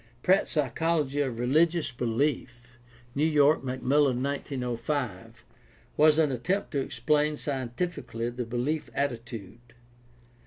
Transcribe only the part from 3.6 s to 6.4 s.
Macmillan, 1905) was an